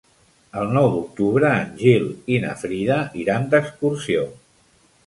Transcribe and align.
El 0.61 0.71
nou 0.77 0.87
d'octubre 0.95 1.51
en 1.59 1.77
Gil 1.83 2.09
i 2.37 2.41
na 2.47 2.57
Frida 2.63 2.99
iran 3.27 3.47
d'excursió. 3.55 4.27